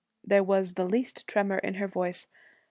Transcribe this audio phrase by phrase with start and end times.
[0.23, 2.25] There was the least tremor in her voice.